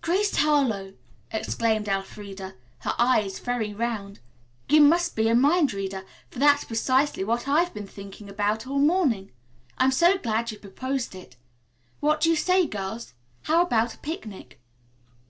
[0.00, 0.94] "Grace Harlowe!"
[1.30, 4.18] exclaimed Elfreda, her eyes very round.
[4.68, 8.80] "You must be a mind reader, for that's precisely what I've been thinking about all
[8.80, 9.30] morning.
[9.78, 11.36] I'm so glad you proposed it.
[12.00, 13.14] What do you say, girls?
[13.42, 14.60] How about a picnic?"